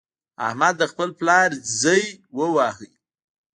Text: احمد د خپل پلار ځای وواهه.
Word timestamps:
احمد 0.47 0.73
د 0.77 0.83
خپل 0.91 1.09
پلار 1.19 1.49
ځای 1.81 2.03
وواهه. 2.37 2.87